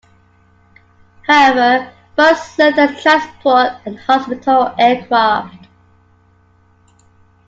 [1.27, 5.67] However, most served as transport and hospital aircraft.